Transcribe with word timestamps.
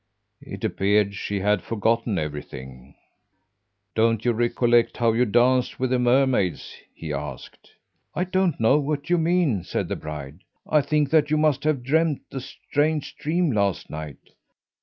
It 0.41 0.63
appeared 0.63 1.13
she 1.13 1.41
had 1.41 1.61
forgotten 1.61 2.17
everything. 2.17 2.95
"'Don't 3.93 4.25
you 4.25 4.33
recollect 4.33 4.97
how 4.97 5.11
you 5.13 5.25
danced 5.25 5.79
with 5.79 5.91
the 5.91 5.99
mermaids?' 5.99 6.73
he 6.91 7.13
asked. 7.13 7.69
"'I 8.15 8.23
don't 8.23 8.59
know 8.59 8.79
what 8.79 9.11
you 9.11 9.19
mean,' 9.19 9.63
said 9.63 9.89
the 9.89 9.95
bride. 9.95 10.39
'I 10.67 10.81
think 10.81 11.11
that 11.11 11.29
you 11.29 11.37
must 11.37 11.63
have 11.65 11.83
dreamed 11.83 12.21
a 12.31 12.39
strange 12.39 13.15
dream 13.15 13.51
last 13.51 13.91
night.' 13.91 14.29